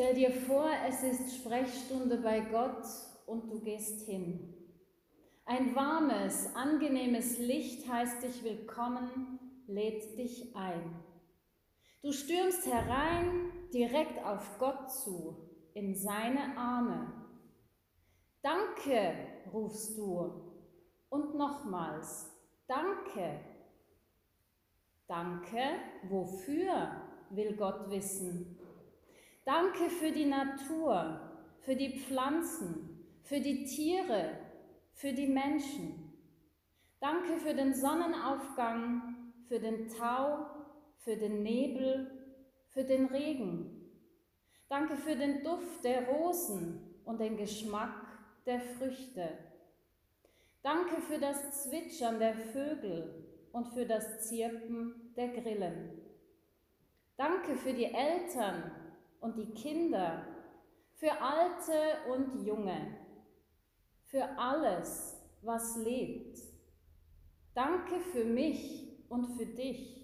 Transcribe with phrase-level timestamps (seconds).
[0.00, 2.86] Stell dir vor, es ist Sprechstunde bei Gott
[3.26, 4.54] und du gehst hin.
[5.44, 11.04] Ein warmes, angenehmes Licht heißt dich willkommen, lädt dich ein.
[12.00, 17.12] Du stürmst herein, direkt auf Gott zu, in seine Arme.
[18.40, 19.12] Danke,
[19.52, 20.64] rufst du.
[21.10, 22.30] Und nochmals,
[22.66, 23.38] danke.
[25.06, 25.60] Danke,
[26.08, 26.90] wofür
[27.28, 28.56] will Gott wissen?
[29.50, 31.18] Danke für die Natur,
[31.58, 34.38] für die Pflanzen, für die Tiere,
[34.92, 36.12] für die Menschen.
[37.00, 40.46] Danke für den Sonnenaufgang, für den Tau,
[40.98, 42.12] für den Nebel,
[42.68, 43.90] für den Regen.
[44.68, 48.06] Danke für den Duft der Rosen und den Geschmack
[48.46, 49.30] der Früchte.
[50.62, 56.02] Danke für das Zwitschern der Vögel und für das Zirpen der Grillen.
[57.16, 58.79] Danke für die Eltern
[59.20, 60.26] und die Kinder,
[60.94, 61.72] für Alte
[62.12, 62.96] und Junge,
[64.04, 66.38] für alles, was lebt.
[67.54, 70.00] Danke für mich und für dich.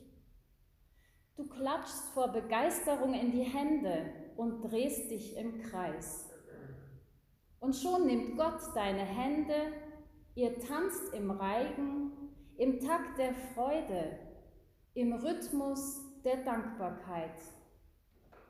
[1.37, 6.31] Du klatschst vor Begeisterung in die Hände und drehst dich im Kreis.
[7.61, 9.73] Und schon nimmt Gott deine Hände,
[10.35, 12.13] ihr tanzt im Reigen,
[12.57, 14.19] im Takt der Freude,
[14.95, 17.39] im Rhythmus der Dankbarkeit.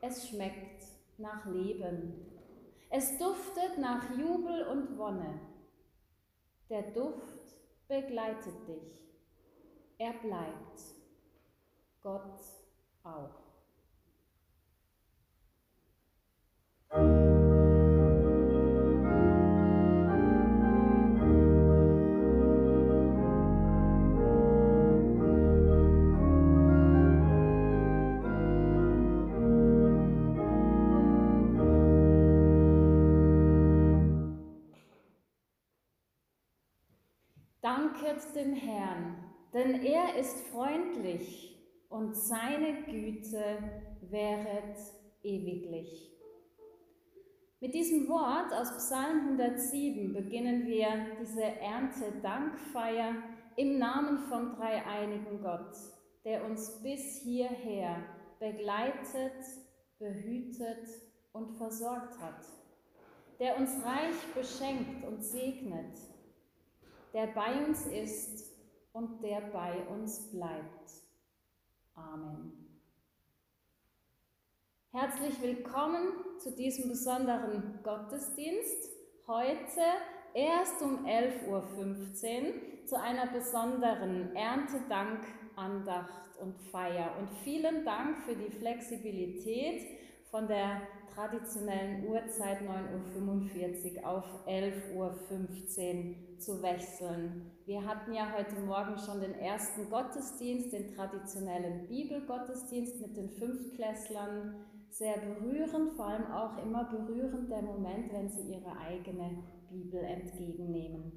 [0.01, 0.83] Es schmeckt
[1.17, 2.25] nach Leben.
[2.89, 5.39] Es duftet nach Jubel und Wonne.
[6.69, 9.01] Der Duft begleitet dich.
[9.97, 10.81] Er bleibt.
[12.01, 12.39] Gott
[13.03, 13.47] auch.
[37.97, 39.15] Danket dem Herrn,
[39.53, 41.57] denn er ist freundlich
[41.89, 43.57] und seine Güte
[44.01, 44.77] wäret
[45.23, 46.11] ewiglich.
[47.59, 53.15] Mit diesem Wort aus Psalm 107 beginnen wir diese Erntedankfeier
[53.55, 55.75] im Namen vom dreieinigen Gott,
[56.23, 58.03] der uns bis hierher
[58.39, 59.43] begleitet,
[59.97, 60.87] behütet
[61.33, 62.45] und versorgt hat,
[63.39, 65.97] der uns reich beschenkt und segnet
[67.17, 68.55] der bei uns ist
[68.93, 70.91] und der bei uns bleibt.
[71.95, 72.79] Amen.
[74.91, 78.91] Herzlich willkommen zu diesem besonderen Gottesdienst.
[79.25, 79.81] Heute
[80.35, 85.25] erst um 11.15 Uhr zu einer besonderen Erntedank,
[85.55, 87.15] Andacht und Feier.
[87.19, 89.87] Und vielen Dank für die Flexibilität
[90.29, 90.83] von der
[91.17, 97.51] traditionellen Uhrzeit 9.45 Uhr auf 11.15 Uhr zu wechseln.
[97.65, 104.63] Wir hatten ja heute Morgen schon den ersten Gottesdienst, den traditionellen Bibelgottesdienst mit den Fünftklässlern.
[104.91, 111.11] Sehr berührend, vor allem auch immer berührend der Moment, wenn sie ihre eigene Bibel entgegennehmen.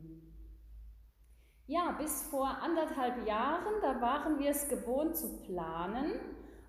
[1.66, 6.12] Ja, bis vor anderthalb Jahren, da waren wir es gewohnt zu planen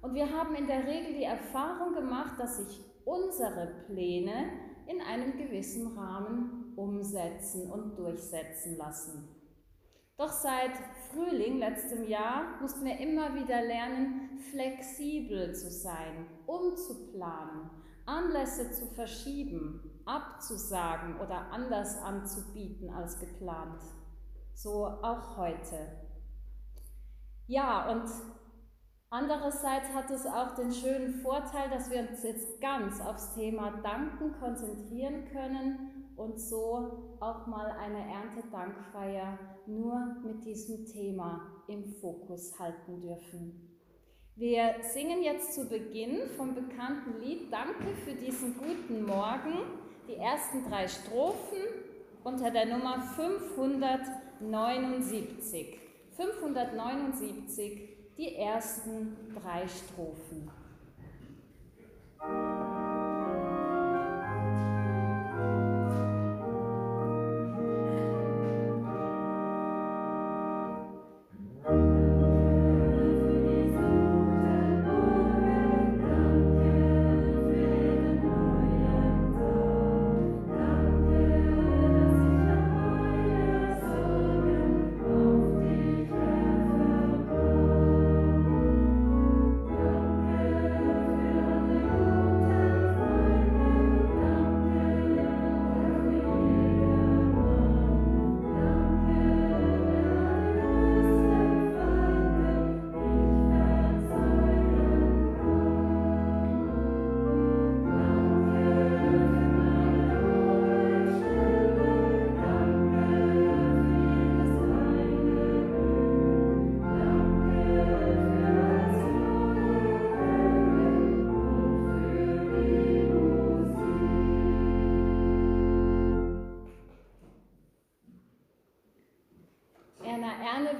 [0.01, 4.51] und wir haben in der Regel die Erfahrung gemacht, dass sich unsere Pläne
[4.87, 9.29] in einem gewissen Rahmen umsetzen und durchsetzen lassen.
[10.17, 10.73] Doch seit
[11.09, 17.69] Frühling letztem Jahr mussten wir immer wieder lernen, flexibel zu sein, umzuplanen,
[18.05, 23.81] Anlässe zu verschieben, abzusagen oder anders anzubieten als geplant.
[24.53, 25.87] So auch heute.
[27.47, 28.03] Ja, und
[29.13, 34.31] Andererseits hat es auch den schönen Vorteil, dass wir uns jetzt ganz aufs Thema Danken
[34.39, 39.37] konzentrieren können und so auch mal eine Erntedankfeier
[39.67, 43.77] nur mit diesem Thema im Fokus halten dürfen.
[44.37, 49.59] Wir singen jetzt zu Beginn vom bekannten Lied Danke für diesen guten Morgen
[50.07, 51.59] die ersten drei Strophen
[52.23, 55.77] unter der Nummer 579.
[56.15, 57.90] 579
[58.21, 60.51] die ersten drei Strophen.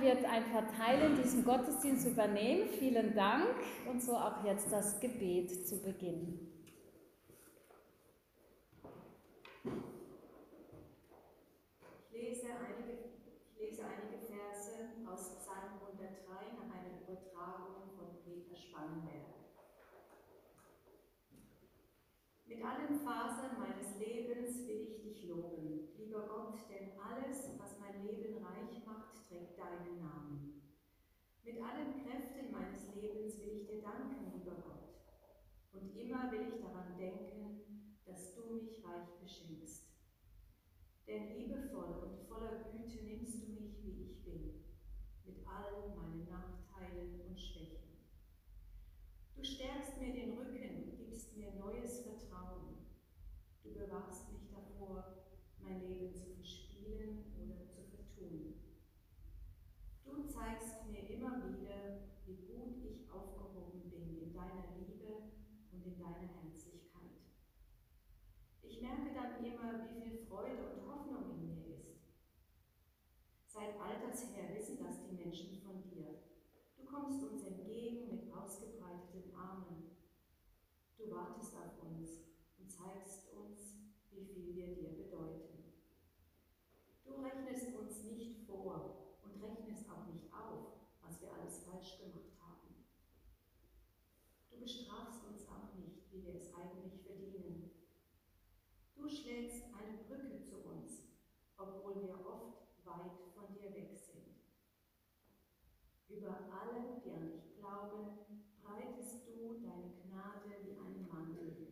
[0.09, 2.67] Ein paar Teile in diesem Gottesdienst übernehmen.
[2.79, 3.55] Vielen Dank
[3.87, 6.51] und so auch jetzt das Gebet zu beginnen.
[22.51, 28.05] Mit allen Fasern meines Lebens will ich dich loben, lieber Gott, denn alles, was mein
[28.05, 28.80] Leben reich
[29.31, 30.61] trägt deinen Namen.
[31.43, 34.91] Mit allen Kräften meines Lebens will ich dir danken, lieber Gott.
[35.71, 39.87] Und immer will ich daran denken, dass du mich reich beschenkst.
[41.07, 44.65] Denn liebevoll und voller Güte nimmst du mich, wie ich bin,
[45.25, 48.03] mit all meinen Nachteilen und Schwächen.
[49.33, 52.85] Du stärkst mir den Rücken, gibst mir neues Vertrauen.
[53.63, 55.23] Du bewahrst mich davor,
[55.59, 58.55] mein Leben zu verspielen oder zu vertun.
[60.11, 65.37] Du zeigst mir immer wieder, wie gut ich aufgehoben bin in deiner Liebe
[65.71, 67.21] und in deiner Herzlichkeit.
[68.63, 71.93] Ich merke dann immer, wie viel Freude und Hoffnung in mir ist.
[73.45, 76.23] Seit alters her wissen das die Menschen von dir.
[76.75, 79.91] Du kommst uns entgegen mit ausgebreiteten Armen.
[80.97, 82.17] Du wartest auf uns
[82.57, 83.75] und zeigst uns,
[84.09, 85.51] wie viel wir dir bedeuten.
[87.05, 92.35] Du rechnest uns nicht vor und rechnest auch nicht auf, was wir alles falsch gemacht
[92.39, 92.85] haben.
[94.49, 97.71] Du bestrafst uns auch nicht, wie wir es eigentlich verdienen.
[98.95, 101.03] Du schlägst eine Brücke zu uns,
[101.57, 104.35] obwohl wir oft weit von dir weg sind.
[106.09, 106.37] Über
[107.03, 111.67] die an dich glauben, breitest du deine Gnade wie einen Mantel.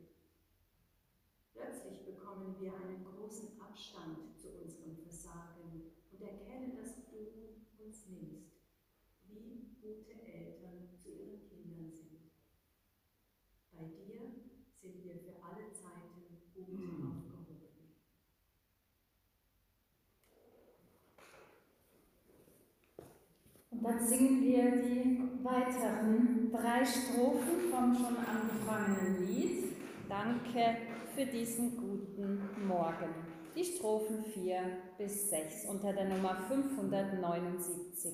[1.54, 8.54] Plötzlich bekommen wir einen großen Abstand zu unserem Versagen und erkennen, dass du uns nimmst,
[9.28, 12.32] wie gute Eltern zu ihren Kindern sind.
[13.72, 14.32] Bei dir
[14.82, 16.24] sind wir für alle Zeiten
[16.56, 17.30] gut aufgehoben.
[23.72, 25.19] Und dann singen wir die
[25.50, 29.74] weiteren drei Strophen vom schon angefangenen Lied.
[30.08, 30.78] Danke
[31.16, 33.10] für diesen guten Morgen.
[33.56, 34.62] Die Strophen 4
[34.98, 38.14] bis 6 unter der Nummer 579.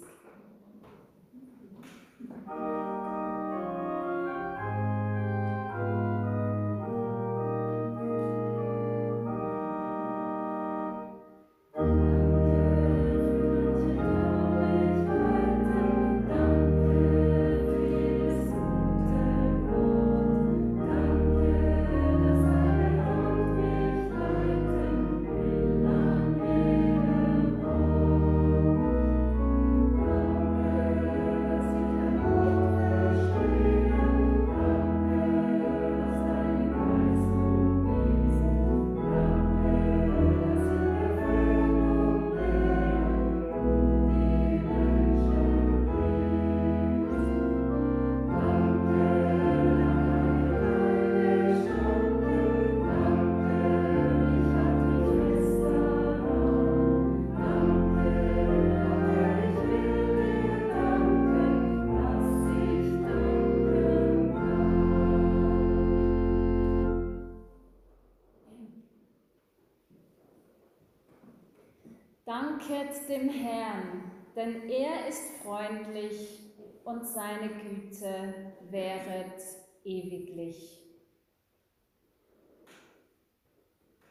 [72.35, 76.41] Danket dem Herrn, denn er ist freundlich
[76.83, 79.41] und seine Güte wäret
[79.85, 80.81] ewiglich.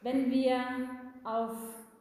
[0.00, 0.58] Wenn wir
[1.22, 1.54] auf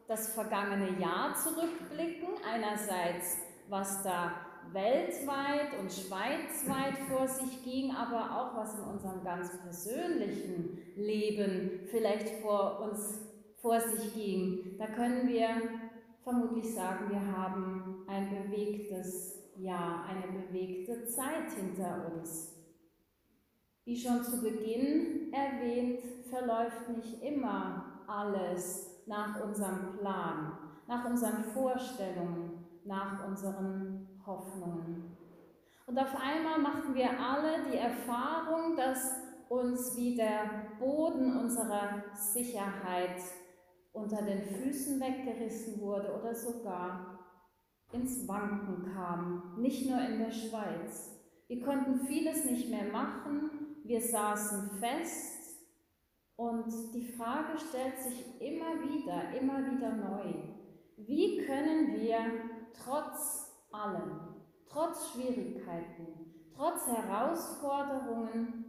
[0.08, 3.36] das vergangene Jahr zurückblicken, einerseits
[3.68, 4.32] was da
[4.72, 12.40] weltweit und schweizweit vor sich ging, aber auch was in unserem ganz persönlichen Leben vielleicht
[12.40, 13.20] vor uns
[13.60, 15.83] vor sich ging, da können wir
[16.24, 22.54] vermutlich sagen, wir haben ein bewegtes Jahr, eine bewegte Zeit hinter uns.
[23.84, 26.00] Wie schon zu Beginn erwähnt,
[26.30, 35.16] verläuft nicht immer alles nach unserem Plan, nach unseren Vorstellungen, nach unseren Hoffnungen.
[35.86, 39.12] Und auf einmal machten wir alle die Erfahrung, dass
[39.50, 43.20] uns wie der Boden unserer Sicherheit
[43.94, 47.20] unter den Füßen weggerissen wurde oder sogar
[47.92, 51.12] ins Wanken kam, nicht nur in der Schweiz.
[51.46, 53.50] Wir konnten vieles nicht mehr machen,
[53.84, 55.60] wir saßen fest
[56.36, 60.34] und die Frage stellt sich immer wieder, immer wieder neu.
[60.96, 62.18] Wie können wir
[62.74, 64.34] trotz allem,
[64.68, 68.64] trotz Schwierigkeiten, trotz Herausforderungen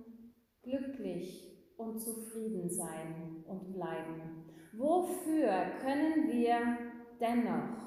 [0.61, 4.44] glücklich und zufrieden sein und bleiben?
[4.77, 5.51] Wofür
[5.81, 6.77] können wir
[7.19, 7.77] dennoch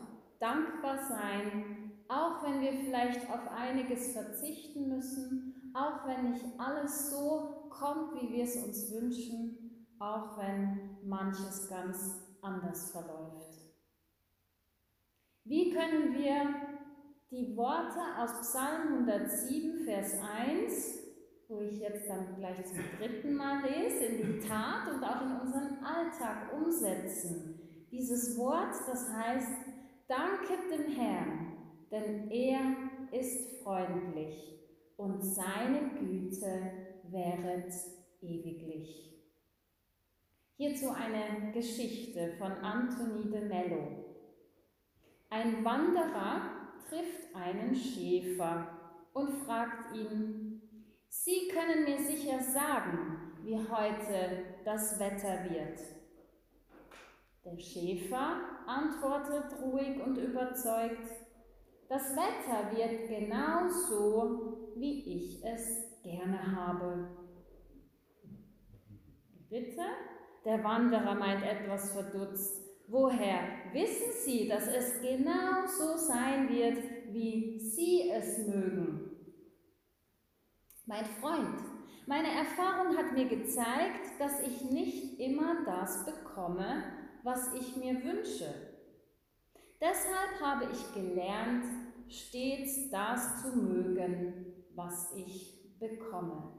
[0.40, 7.68] dankbar sein, auch wenn wir vielleicht auf einiges verzichten müssen, auch wenn nicht alles so
[7.68, 13.48] kommt, wie wir es uns wünschen, auch wenn manches ganz anders verläuft.
[15.44, 16.54] Wie können wir
[17.30, 21.07] die Worte aus Psalm 107, Vers 1,
[21.48, 25.40] wo ich jetzt dann gleich zum dritten Mal lese, in die Tat und auch in
[25.40, 27.58] unseren Alltag umsetzen?
[27.90, 29.64] Dieses Wort, das heißt,
[30.06, 31.56] danket dem Herrn,
[31.90, 32.60] denn er
[33.18, 34.58] ist freundlich
[34.98, 36.72] und seine Güte
[37.04, 37.72] wäret
[38.20, 39.08] ewiglich.
[40.56, 44.04] Hierzu eine Geschichte von Anthony de Mello.
[45.30, 48.66] Ein Wanderer trifft einen Schäfer
[49.14, 50.47] und fragt ihn,
[51.58, 55.80] können mir sicher sagen, wie heute das Wetter wird.
[57.44, 61.10] Der Schäfer antwortet ruhig und überzeugt,
[61.88, 67.08] das Wetter wird genau so, wie ich es gerne habe.
[69.48, 69.82] Bitte?
[70.44, 72.68] Der Wanderer meint etwas verdutzt.
[72.86, 73.40] Woher
[73.72, 76.78] wissen Sie, dass es genau so sein wird,
[77.12, 79.07] wie Sie es mögen?
[80.88, 81.60] Mein Freund,
[82.06, 86.82] meine Erfahrung hat mir gezeigt, dass ich nicht immer das bekomme,
[87.22, 88.54] was ich mir wünsche.
[89.82, 91.66] Deshalb habe ich gelernt,
[92.08, 96.54] stets das zu mögen, was ich bekomme.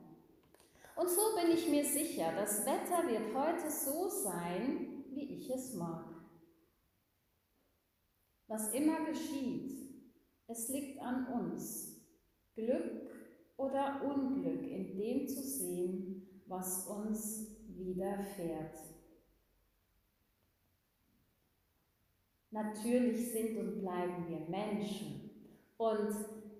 [0.96, 5.74] Und so bin ich mir sicher, das Wetter wird heute so sein, wie ich es
[5.74, 6.06] mag.
[8.46, 9.90] Was immer geschieht,
[10.46, 12.00] es liegt an uns,
[12.54, 13.09] Glück
[13.60, 18.80] oder Unglück in dem zu sehen, was uns widerfährt.
[22.52, 25.30] Natürlich sind und bleiben wir Menschen.
[25.78, 26.16] Und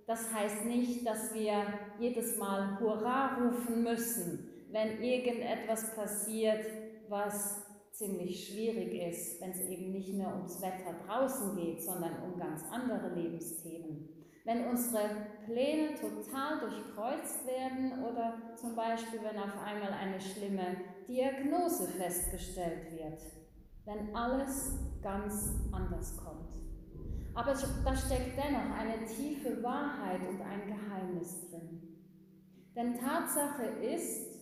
[0.06, 1.66] das heißt nicht, dass wir
[2.00, 6.66] jedes Mal Hurra rufen müssen, wenn irgendetwas passiert,
[7.08, 12.40] was ziemlich schwierig ist, wenn es eben nicht nur ums Wetter draußen geht, sondern um
[12.40, 14.19] ganz andere Lebensthemen.
[14.46, 20.78] Wenn unsere Pläne total durchkreuzt werden oder zum Beispiel, wenn auf einmal eine schlimme
[21.08, 23.22] Diagnose festgestellt wird,
[23.86, 26.56] wenn alles ganz anders kommt.
[27.34, 31.90] Aber da steckt dennoch eine tiefe Wahrheit und ein Geheimnis drin.
[32.76, 34.40] Denn Tatsache ist,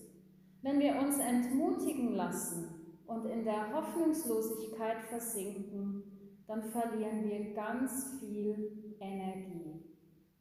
[0.62, 6.04] wenn wir uns entmutigen lassen und in der Hoffnungslosigkeit versinken,
[6.48, 9.67] dann verlieren wir ganz viel Energie,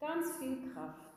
[0.01, 1.13] ganz viel Kraft.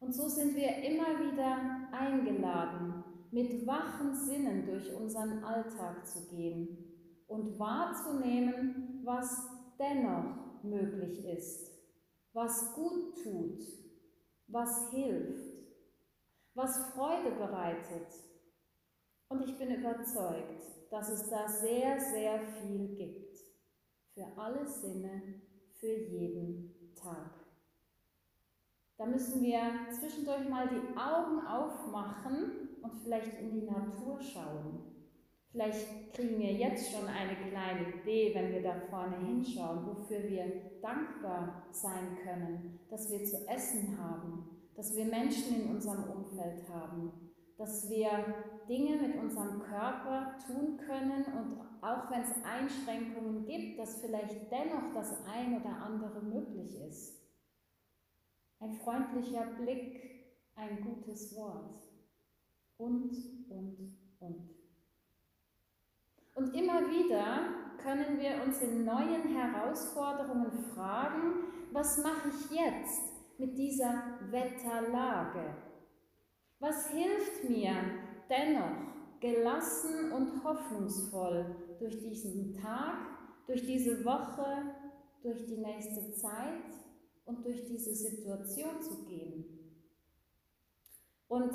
[0.00, 7.22] Und so sind wir immer wieder eingeladen, mit wachen Sinnen durch unseren Alltag zu gehen
[7.26, 11.70] und wahrzunehmen, was dennoch möglich ist,
[12.32, 13.62] was gut tut,
[14.48, 15.56] was hilft,
[16.54, 18.08] was Freude bereitet.
[19.28, 23.38] Und ich bin überzeugt, dass es da sehr, sehr viel gibt.
[24.14, 25.42] Für alle Sinne,
[25.74, 27.45] für jeden Tag.
[28.98, 29.60] Da müssen wir
[29.90, 34.96] zwischendurch mal die Augen aufmachen und vielleicht in die Natur schauen
[35.56, 40.44] Vielleicht kriegen wir jetzt schon eine kleine Idee, wenn wir da vorne hinschauen, wofür wir
[40.82, 47.32] dankbar sein können, dass wir zu essen haben, dass wir Menschen in unserem Umfeld haben,
[47.56, 48.10] dass wir
[48.68, 54.92] Dinge mit unserem Körper tun können und auch wenn es Einschränkungen gibt, dass vielleicht dennoch
[54.92, 57.15] das ein oder andere möglich ist.
[58.58, 60.06] Ein freundlicher Blick,
[60.54, 61.82] ein gutes Wort
[62.78, 63.10] und,
[63.50, 64.50] und, und.
[66.34, 73.56] Und immer wieder können wir uns in neuen Herausforderungen fragen, was mache ich jetzt mit
[73.56, 75.56] dieser Wetterlage?
[76.58, 77.74] Was hilft mir
[78.28, 82.96] dennoch gelassen und hoffnungsvoll durch diesen Tag,
[83.46, 84.74] durch diese Woche,
[85.22, 86.85] durch die nächste Zeit
[87.26, 89.44] und durch diese Situation zu gehen?
[91.28, 91.52] Und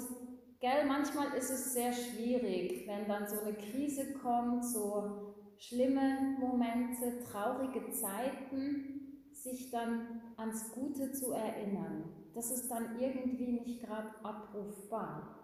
[0.62, 7.20] Gell, manchmal ist es sehr schwierig, wenn dann so eine Krise kommt, so schlimme Momente,
[7.24, 12.04] traurige Zeiten, sich dann ans Gute zu erinnern.
[12.36, 15.40] Das ist dann irgendwie nicht gerade abrufbar.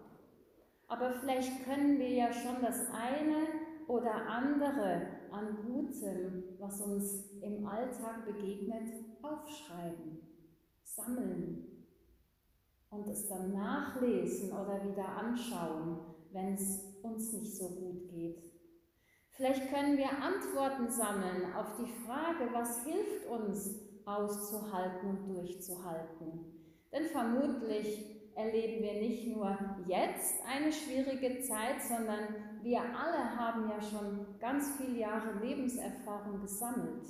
[0.86, 3.48] Aber vielleicht können wir ja schon das eine
[3.88, 8.88] oder andere an Gutem, was uns im Alltag begegnet,
[9.22, 10.20] aufschreiben.
[12.90, 15.98] und es dann nachlesen oder wieder anschauen,
[16.32, 18.42] wenn es uns nicht so gut geht.
[19.30, 26.44] Vielleicht können wir Antworten sammeln auf die Frage, was hilft uns auszuhalten und durchzuhalten.
[26.90, 33.80] Denn vermutlich erleben wir nicht nur jetzt eine schwierige Zeit, sondern wir alle haben ja
[33.80, 37.06] schon ganz viele Jahre Lebenserfahrung gesammelt.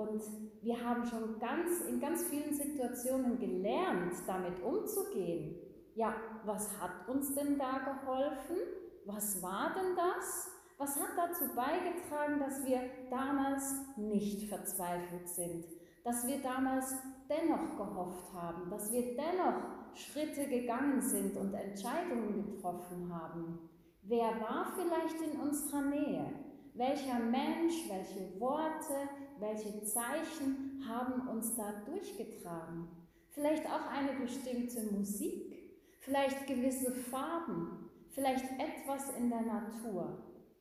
[0.00, 0.22] Und
[0.62, 5.56] wir haben schon ganz, in ganz vielen Situationen gelernt, damit umzugehen.
[5.94, 6.14] Ja,
[6.46, 8.56] was hat uns denn da geholfen?
[9.04, 10.50] Was war denn das?
[10.78, 15.66] Was hat dazu beigetragen, dass wir damals nicht verzweifelt sind?
[16.02, 16.94] Dass wir damals
[17.28, 23.68] dennoch gehofft haben, dass wir dennoch Schritte gegangen sind und Entscheidungen getroffen haben?
[24.02, 26.32] Wer war vielleicht in unserer Nähe?
[26.72, 32.88] Welcher Mensch, welche Worte, welche Zeichen haben uns da durchgetragen?
[33.30, 35.54] Vielleicht auch eine bestimmte Musik,
[36.00, 40.18] vielleicht gewisse Farben, vielleicht etwas in der Natur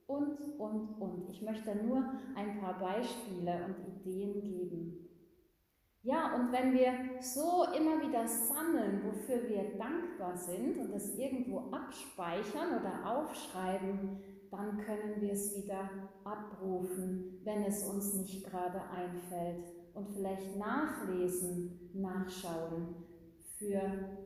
[0.08, 1.30] und, und, und.
[1.30, 2.04] Ich möchte nur
[2.36, 5.10] ein paar Beispiele und Ideen geben.
[6.02, 11.70] Ja, und wenn wir so immer wieder sammeln, wofür wir dankbar sind und es irgendwo
[11.72, 15.90] abspeichern oder aufschreiben, dann können wir es wieder
[16.24, 22.96] abrufen, wenn es uns nicht gerade einfällt und vielleicht nachlesen, nachschauen
[23.58, 23.82] für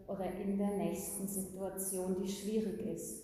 [0.07, 3.23] oder in der nächsten Situation, die schwierig ist.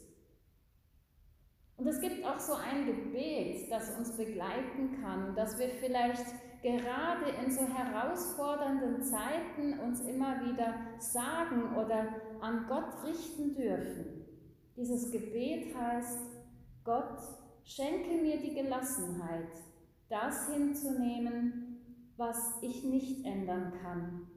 [1.78, 6.26] Und es gibt auch so ein Gebet, das uns begleiten kann, dass wir vielleicht
[6.62, 12.08] gerade in so herausfordernden Zeiten uns immer wieder sagen oder
[12.42, 14.26] an Gott richten dürfen.
[14.76, 16.39] Dieses Gebet heißt,
[16.84, 17.20] Gott,
[17.64, 19.50] schenke mir die Gelassenheit,
[20.10, 24.28] das hinzunehmen, was ich nicht ändern kann.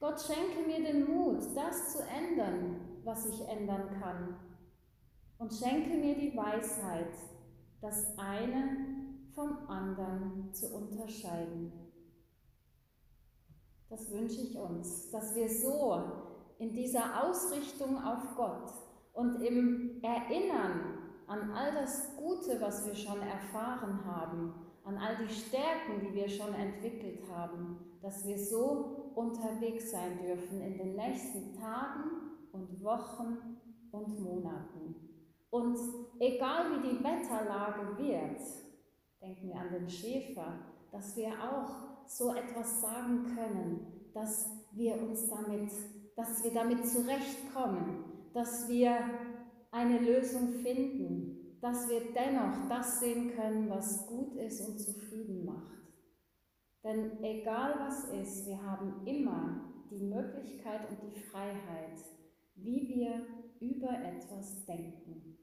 [0.00, 4.36] Gott, schenke mir den Mut, das zu ändern, was ich ändern kann.
[5.38, 7.14] Und schenke mir die Weisheit,
[7.80, 8.88] das eine
[9.34, 11.72] vom anderen zu unterscheiden.
[13.88, 16.02] Das wünsche ich uns, dass wir so
[16.58, 18.70] in dieser Ausrichtung auf Gott
[19.14, 20.97] und im Erinnern
[21.28, 26.28] an all das Gute, was wir schon erfahren haben, an all die Stärken, die wir
[26.28, 32.10] schon entwickelt haben, dass wir so unterwegs sein dürfen in den nächsten Tagen
[32.52, 33.58] und Wochen
[33.92, 34.94] und Monaten.
[35.50, 35.78] Und
[36.18, 38.40] egal wie die Wetterlage wird,
[39.20, 40.60] denken wir an den Schäfer,
[40.92, 45.70] dass wir auch so etwas sagen können, dass wir uns damit,
[46.16, 48.98] dass wir damit zurechtkommen, dass wir
[49.70, 55.78] eine Lösung finden, dass wir dennoch das sehen können, was gut ist und zufrieden macht.
[56.84, 62.00] Denn egal was ist, wir haben immer die Möglichkeit und die Freiheit,
[62.54, 63.26] wie wir
[63.60, 65.38] über etwas denken.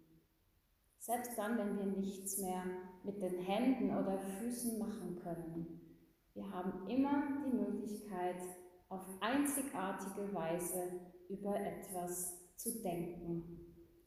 [1.00, 2.64] Selbst dann, wenn wir nichts mehr
[3.04, 5.82] mit den Händen oder Füßen machen können.
[6.34, 8.42] Wir haben immer die Möglichkeit,
[8.90, 13.65] auf einzigartige Weise über etwas zu denken.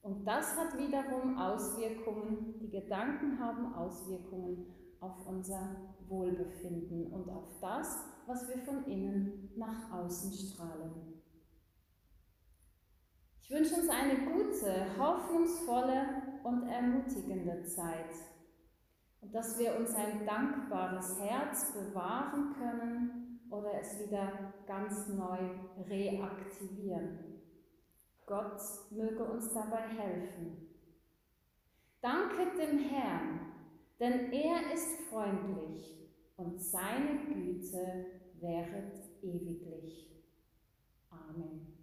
[0.08, 4.64] Und das hat wiederum Auswirkungen, die Gedanken haben Auswirkungen
[5.00, 5.76] auf unser
[6.08, 11.22] Wohlbefinden und auf das, was wir von innen nach außen strahlen.
[13.42, 18.14] Ich wünsche uns eine gute, hoffnungsvolle und ermutigende Zeit
[19.20, 25.50] und dass wir uns ein dankbares Herz bewahren können oder es wieder ganz neu
[25.86, 27.27] reaktivieren.
[28.28, 28.60] Gott
[28.90, 30.68] möge uns dabei helfen.
[32.02, 33.40] Danket dem Herrn,
[33.98, 35.98] denn er ist freundlich
[36.36, 38.06] und seine Güte
[38.40, 40.12] wäret ewiglich.
[41.10, 41.77] Amen.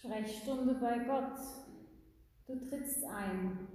[0.00, 1.38] Sprechstunde bei Gott.
[2.46, 3.68] Du trittst ein.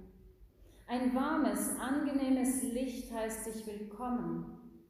[0.88, 4.82] Ein warmes, angenehmes Licht heißt dich willkommen,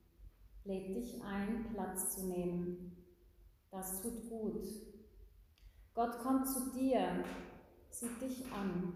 [0.65, 3.07] lädt dich ein, Platz zu nehmen.
[3.71, 4.67] Das tut gut.
[5.93, 7.23] Gott kommt zu dir,
[7.91, 8.95] sieht dich an.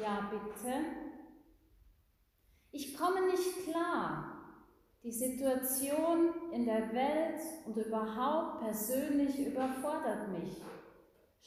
[0.00, 0.74] Ja, bitte.
[2.72, 4.34] Ich komme nicht klar.
[5.04, 10.60] Die Situation in der Welt und überhaupt persönlich überfordert mich.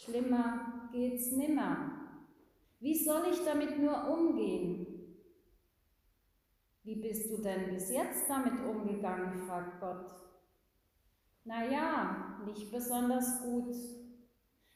[0.04, 1.92] Schlimmer geht's nimmer.
[2.80, 4.88] Wie soll ich damit nur umgehen?
[6.82, 9.46] Wie bist du denn bis jetzt damit umgegangen?
[9.46, 10.08] fragt Gott.
[11.44, 13.76] Na ja, nicht besonders gut.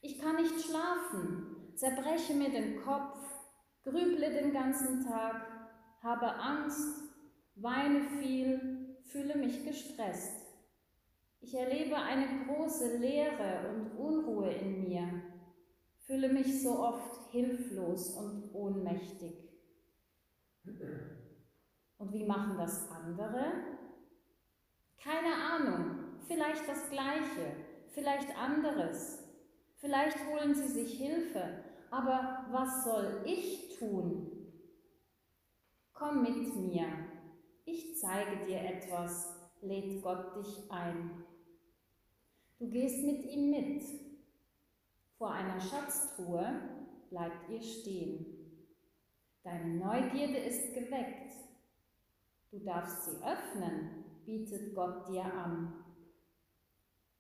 [0.01, 3.17] Ich kann nicht schlafen, zerbreche mir den Kopf,
[3.83, 5.41] grüble den ganzen Tag,
[6.03, 7.03] habe Angst,
[7.55, 10.44] weine viel, fühle mich gestresst.
[11.45, 15.21] Ich erlebe eine große Leere und Unruhe in mir,
[16.07, 19.47] fühle mich so oft hilflos und ohnmächtig.
[21.99, 23.45] Und wie machen das andere?
[24.97, 27.55] Keine Ahnung, vielleicht das Gleiche,
[27.93, 29.23] vielleicht anderes.
[29.75, 34.31] Vielleicht holen sie sich Hilfe, aber was soll ich tun?
[35.93, 36.87] Komm mit mir,
[37.65, 41.23] ich zeige dir etwas, lädt Gott dich ein.
[42.57, 43.83] Du gehst mit ihm mit.
[45.17, 46.61] Vor einer Schatztruhe
[47.09, 48.25] bleibt ihr stehen.
[49.43, 51.33] Deine Neugierde ist geweckt.
[52.51, 55.83] Du darfst sie öffnen, bietet Gott dir an.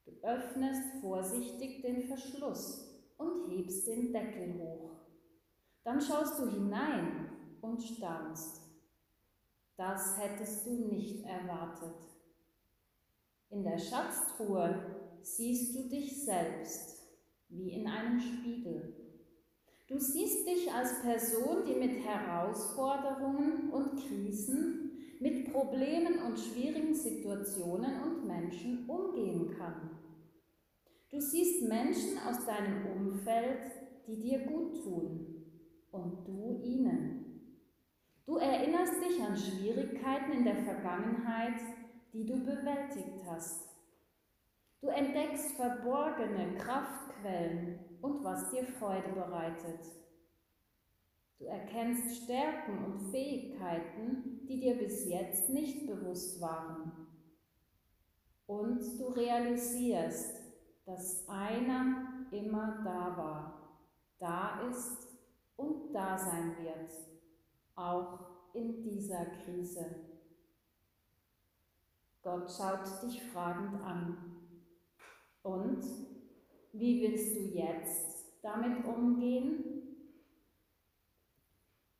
[0.05, 4.91] Du öffnest vorsichtig den Verschluss und hebst den Deckel hoch.
[5.83, 7.29] Dann schaust du hinein
[7.61, 8.61] und staunst.
[9.75, 11.95] Das hättest du nicht erwartet.
[13.49, 17.03] In der Schatztruhe siehst du dich selbst
[17.49, 18.93] wie in einem Spiegel.
[19.87, 28.01] Du siehst dich als Person, die mit Herausforderungen und Krisen, mit Problemen und schwierigen Situationen
[28.01, 29.91] und Menschen umgehen kann.
[31.09, 33.71] Du siehst Menschen aus deinem Umfeld,
[34.07, 35.43] die dir gut tun
[35.91, 37.61] und du ihnen.
[38.25, 41.61] Du erinnerst dich an Schwierigkeiten in der Vergangenheit,
[42.13, 43.74] die du bewältigt hast.
[44.85, 49.79] Du entdeckst verborgene Kraftquellen und was dir Freude bereitet.
[51.39, 57.07] Du erkennst Stärken und Fähigkeiten, die dir bis jetzt nicht bewusst waren.
[58.45, 60.35] Und du realisierst,
[60.85, 63.79] dass einer immer da war,
[64.19, 65.07] da ist
[65.55, 66.91] und da sein wird,
[67.73, 68.19] auch
[68.53, 69.95] in dieser Krise.
[72.21, 74.44] Gott schaut dich fragend an.
[75.45, 75.85] Und
[76.73, 79.63] wie willst du jetzt damit umgehen?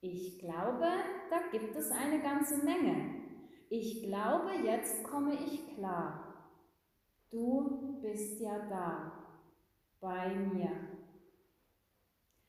[0.01, 0.87] Ich glaube,
[1.29, 3.21] da gibt es eine ganze Menge.
[3.69, 6.49] Ich glaube, jetzt komme ich klar.
[7.29, 9.11] Du bist ja da,
[9.99, 10.71] bei mir.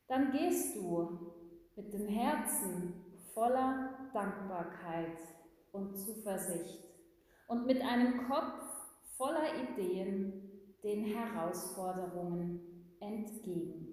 [0.08, 1.34] Dann gehst du
[1.76, 3.04] mit dem Herzen
[3.34, 5.18] voller Dankbarkeit
[5.72, 6.86] und Zuversicht
[7.48, 8.62] und mit einem Kopf
[9.18, 10.45] voller Ideen
[10.86, 12.60] den Herausforderungen
[13.00, 13.88] entgegen.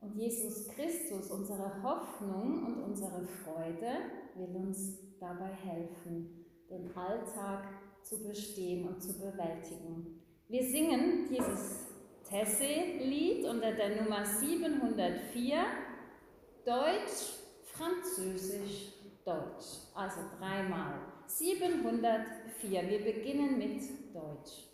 [0.00, 7.68] Und Jesus Christus, unsere Hoffnung und unsere Freude, will uns dabei helfen, den Alltag
[8.02, 10.20] zu bestehen und zu bewältigen.
[10.48, 11.86] Wir singen dieses
[12.28, 15.64] Tesse-Lied unter der Nummer 704,
[16.64, 18.93] Deutsch, Französisch,
[19.24, 19.88] Deutsch.
[19.94, 20.98] Also dreimal.
[21.26, 22.88] 704.
[22.88, 23.82] Wir beginnen mit
[24.14, 24.68] Deutsch.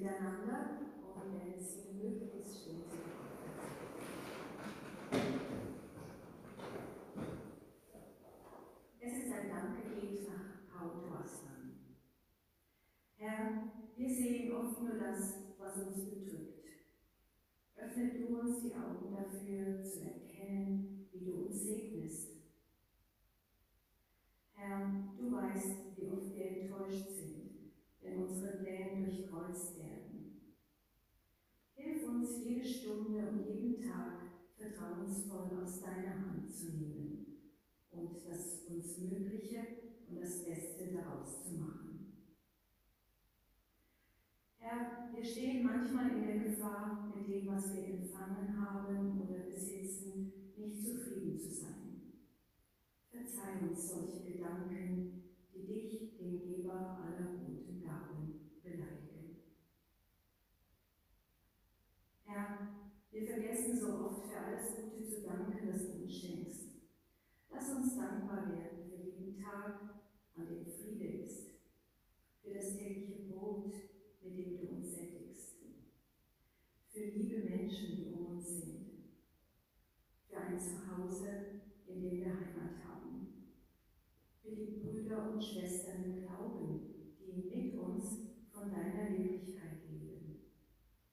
[0.00, 0.78] Miteinander
[1.14, 2.98] und wenn es Ihnen möglich ist, stehen Sie
[9.00, 11.96] Es ist ein Dankgebet nach Paul Thorstmann.
[13.16, 16.66] Herr, wir sehen oft nur das, was uns bedrückt.
[17.76, 22.28] Öffne du uns die Augen dafür, zu erkennen, wie du uns segnest.
[24.52, 27.48] Herr, du weißt, wie oft wir enttäuscht sind,
[28.00, 30.54] wenn unsere Pläne durchkreuzt werden.
[31.74, 34.22] Hilf uns, jede Stunde und jeden Tag
[34.78, 37.26] vertrauensvoll aus deiner Hand zu nehmen
[37.90, 39.60] und das uns Mögliche
[40.08, 42.12] und das Beste daraus zu machen.
[44.58, 50.32] Herr, wir stehen manchmal in der Gefahr, mit dem, was wir empfangen haben oder besitzen,
[50.56, 52.12] nicht zufrieden zu sein.
[53.10, 55.22] Verzeih uns solche Gedanken,
[55.54, 59.36] die dich, den Geber aller guten Gaben, beleidigen.
[62.24, 62.68] Herr,
[63.10, 66.78] wir vergessen so oft für alles Gute zu danken, das du uns schenkst.
[67.50, 69.80] Lass uns dankbar werden für jeden Tag,
[70.34, 71.50] an dem Friede ist,
[72.42, 73.72] für das tägliche Brot,
[74.22, 75.58] mit dem du uns sättigst,
[76.88, 78.86] für liebe Menschen, die um uns sind,
[80.28, 81.28] für ein Zuhause,
[81.86, 83.52] in dem wir Heimat haben,
[84.42, 88.18] für die Brüder und Schwestern im Glauben, die mit uns
[88.52, 90.40] von deiner Wirklichkeit leben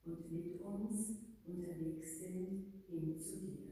[0.06, 3.66] und mit uns unterwegs sind hin zu dir.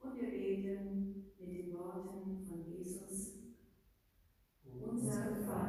[0.00, 3.34] Und wir beten mit den Worten von Jesus.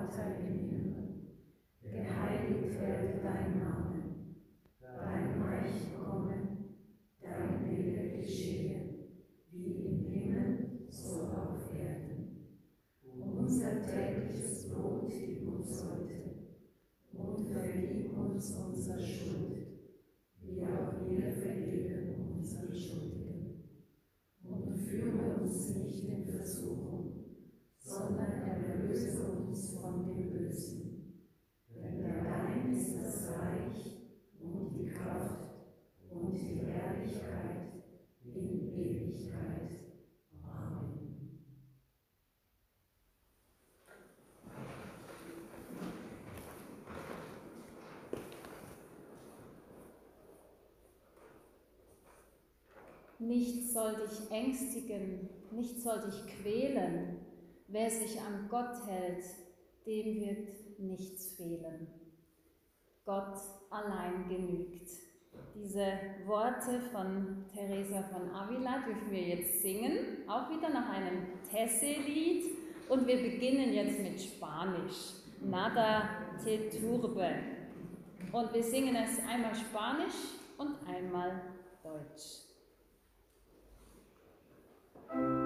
[0.09, 1.07] Unser Vater im Himmel,
[1.83, 4.01] geheiligt werde dein Name,
[4.81, 6.33] dein Reich komme,
[7.21, 8.81] dein Wille geschehe,
[9.51, 12.55] wie im Himmel, so auf Erden.
[13.37, 16.47] Unser tägliches Brot gib uns heute
[17.13, 19.67] und vergib uns unsere Schuld,
[20.41, 23.63] wie auch wir vergeben unseren Schuldigen.
[24.43, 27.13] Und führe uns nicht in Versuchung,
[27.77, 31.25] sondern erlöse uns von dem Bösen.
[31.75, 33.97] Denn dein ist das Reich
[34.39, 35.39] und die Kraft
[36.09, 37.83] und die Herrlichkeit
[38.23, 39.69] in Ewigkeit.
[40.43, 41.09] Amen.
[53.29, 57.19] Nichts soll dich ängstigen, nichts soll dich quälen.
[57.67, 59.23] Wer sich an Gott hält,
[59.85, 61.89] dem wird nichts fehlen.
[63.05, 63.37] Gott
[63.69, 64.89] allein genügt.
[65.53, 65.85] Diese
[66.25, 72.45] Worte von Teresa von Avila dürfen wir jetzt singen, auch wieder nach einem Tesse-Lied.
[72.89, 75.13] Und wir beginnen jetzt mit Spanisch.
[75.43, 76.09] Nada
[76.43, 77.35] te turbe.
[78.31, 80.15] Und wir singen es einmal Spanisch
[80.57, 81.43] und einmal
[81.83, 82.48] Deutsch.
[85.09, 85.38] thank you.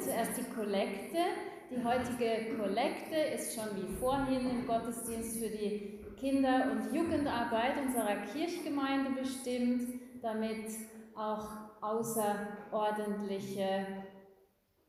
[0.00, 1.18] Zuerst die Kollekte.
[1.70, 8.16] Die heutige Kollekte ist schon wie vorhin im Gottesdienst für die Kinder- und Jugendarbeit unserer
[8.32, 10.66] Kirchgemeinde bestimmt, damit
[11.16, 11.48] auch
[11.80, 14.04] außerordentliche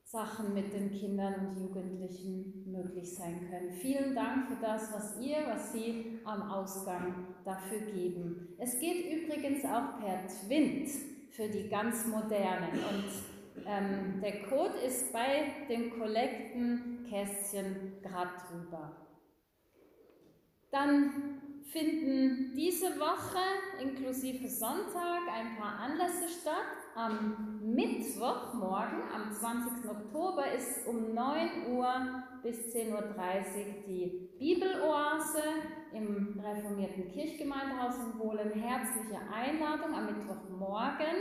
[0.04, 3.72] Sachen mit den Kindern und Jugendlichen möglich sein können.
[3.72, 8.56] Vielen Dank für das, was ihr, was Sie am Ausgang dafür geben.
[8.58, 10.90] Es geht übrigens auch per Twint
[11.32, 12.72] für die ganz modernen.
[12.72, 18.96] Und Ähm, der Code ist bei den Kollektenkästchen gerade drüber.
[20.72, 21.42] Dann
[21.72, 23.40] finden diese Woche
[23.82, 26.78] inklusive Sonntag ein paar Anlässe statt.
[26.96, 29.90] Am Mittwochmorgen, am 20.
[29.90, 33.04] Oktober, ist um 9 Uhr bis 10.30 Uhr
[33.88, 35.44] die Bibeloase
[35.94, 38.52] im reformierten Kirchgemeindehaus in Wohlen.
[38.52, 41.16] Herzliche Einladung am Mittwochmorgen.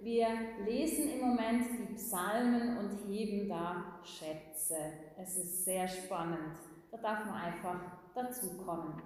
[0.00, 0.28] Wir
[0.64, 4.76] lesen im Moment die Psalmen und heben da Schätze.
[5.20, 6.56] Es ist sehr spannend.
[6.92, 7.80] Da darf man einfach
[8.14, 9.02] dazukommen.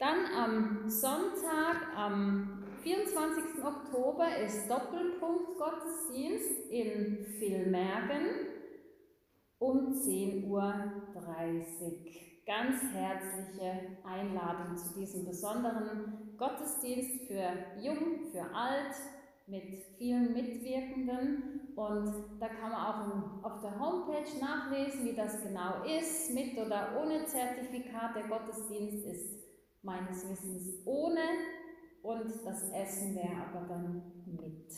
[0.00, 3.62] Dann am Sonntag, am 24.
[3.62, 8.48] Oktober, ist Doppelpunkt Gottesdienst in Villmergen
[9.60, 10.74] um 10.30 Uhr.
[12.46, 18.96] Ganz herzliche Einladung zu diesem besonderen Gottesdienst für Jung, für Alt,
[19.50, 21.72] mit vielen Mitwirkenden.
[21.76, 27.00] Und da kann man auch auf der Homepage nachlesen, wie das genau ist, mit oder
[27.00, 28.16] ohne Zertifikat.
[28.16, 29.40] Der Gottesdienst ist
[29.82, 31.20] meines Wissens ohne
[32.02, 34.70] und das Essen wäre aber dann mit.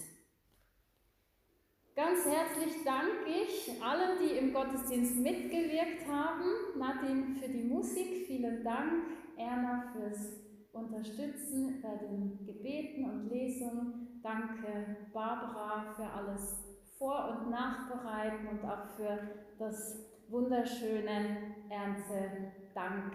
[1.94, 6.78] Ganz herzlich danke ich allen, die im Gottesdienst mitgewirkt haben.
[6.78, 9.04] Nadine für die Musik, vielen Dank.
[9.36, 10.40] Erna fürs
[10.72, 14.11] Unterstützen bei den Gebeten und Lesungen.
[14.22, 16.56] Danke Barbara für alles
[16.96, 19.18] Vor- und Nachbereiten und auch für
[19.58, 19.96] das
[20.28, 23.14] wunderschöne Erntedank.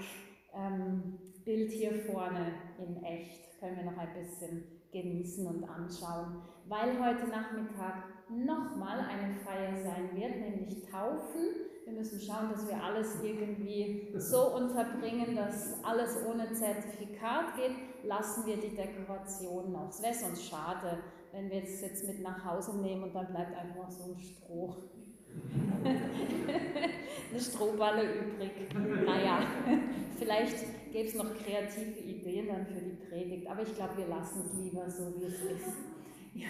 [0.54, 7.28] Ähm, hier vorne in echt können wir noch ein bisschen genießen und anschauen, weil heute
[7.28, 11.68] Nachmittag nochmal eine Feier sein wird, nämlich Taufen.
[11.86, 17.97] Wir müssen schauen, dass wir alles irgendwie so unterbringen, dass alles ohne Zertifikat geht.
[18.08, 19.90] Lassen wir die Dekoration noch.
[19.90, 21.00] Es wäre sonst schade,
[21.34, 24.76] wenn wir es jetzt mit nach Hause nehmen und dann bleibt einfach so ein Stroh.
[25.84, 28.52] eine Strohballe übrig.
[29.06, 29.42] Naja,
[30.18, 34.46] vielleicht gäbe es noch kreative Ideen dann für die Predigt, aber ich glaube, wir lassen
[34.46, 35.74] es lieber so, wie es ist.
[36.34, 36.48] Ja.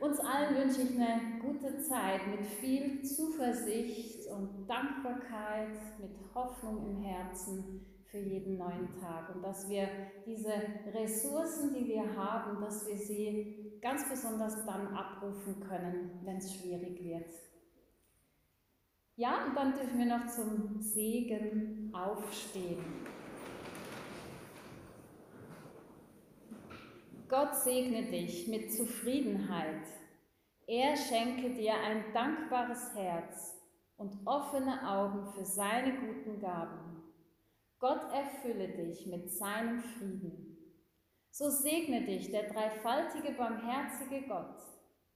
[0.00, 7.02] Uns allen wünsche ich eine gute Zeit mit viel Zuversicht und Dankbarkeit, mit Hoffnung im
[7.02, 9.88] Herzen für jeden neuen Tag und dass wir
[10.26, 10.52] diese
[10.92, 17.02] Ressourcen, die wir haben, dass wir sie ganz besonders dann abrufen können, wenn es schwierig
[17.02, 17.30] wird.
[19.16, 22.84] Ja, und dann dürfen wir noch zum Segen aufstehen.
[27.28, 29.82] Gott segne dich mit Zufriedenheit.
[30.66, 33.56] Er schenke dir ein dankbares Herz
[33.96, 36.95] und offene Augen für seine guten Gaben.
[37.78, 40.56] Gott erfülle dich mit seinem Frieden.
[41.30, 44.56] So segne dich der dreifaltige, barmherzige Gott,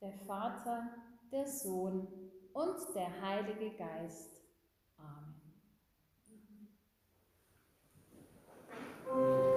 [0.03, 0.89] der Vater,
[1.33, 2.07] der Sohn
[2.53, 4.43] und der Heilige Geist.
[9.07, 9.50] Amen.